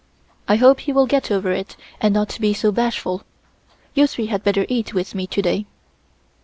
I 0.47 0.55
hope 0.55 0.79
he 0.79 0.91
will 0.91 1.05
get 1.05 1.29
over 1.29 1.51
it 1.51 1.75
and 1.99 2.11
not 2.11 2.39
be 2.41 2.55
so 2.55 2.71
bashful. 2.71 3.21
You 3.93 4.07
three 4.07 4.25
had 4.25 4.43
better 4.43 4.65
eat 4.67 4.95
with 4.95 5.13
me 5.13 5.27
to 5.27 5.41
day." 5.43 5.67